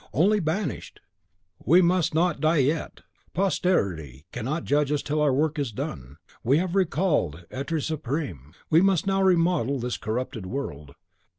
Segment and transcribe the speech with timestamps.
[0.13, 0.99] only banished!
[1.63, 3.01] We must not die yet.
[3.35, 6.17] Posterity cannot judge us till our work is done.
[6.43, 10.95] We have recalled L'Etre Supreme; we must now remodel this corrupted world.